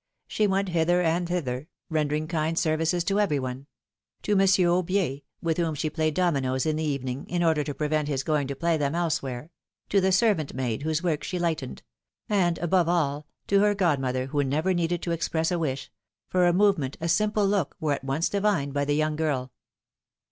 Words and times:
She 0.27 0.47
went 0.47 0.69
hither 0.69 0.99
and 1.03 1.29
thither, 1.29 1.67
rendering 1.91 2.27
kind 2.27 2.57
services 2.57 3.03
to 3.03 3.19
every 3.19 3.37
one; 3.37 3.67
to 4.23 4.35
Monsieur 4.35 4.67
Aubier, 4.69 5.21
with 5.43 5.57
whom 5.57 5.75
she 5.75 5.91
played 5.91 6.15
dominos 6.15 6.65
in 6.65 6.77
the 6.77 6.83
evening, 6.83 7.27
in 7.29 7.43
order 7.43 7.63
to 7.63 7.75
prevent 7.75 8.07
his 8.07 8.23
going 8.23 8.47
to 8.47 8.55
play 8.55 8.77
them 8.77 8.95
elsewhere; 8.95 9.51
to 9.89 10.01
the 10.01 10.11
servant 10.11 10.55
maid, 10.55 10.81
whose 10.81 11.03
work 11.03 11.23
she 11.23 11.37
lightened; 11.37 11.83
and, 12.27 12.57
above 12.57 12.89
all, 12.89 13.27
to 13.45 13.59
her 13.59 13.75
god 13.75 13.99
mother, 13.99 14.25
who 14.25 14.43
never 14.43 14.73
needed 14.73 15.03
to 15.03 15.11
express 15.11 15.51
a 15.51 15.59
wish; 15.59 15.91
for 16.27 16.47
a 16.47 16.51
move 16.53 16.79
ment, 16.79 16.97
a 16.99 17.07
simple 17.07 17.45
look, 17.45 17.77
were 17.79 17.93
at 17.93 18.03
once 18.03 18.27
divined 18.27 18.73
by 18.73 18.83
the 18.85 18.95
young 18.95 19.15
girl. 19.15 19.51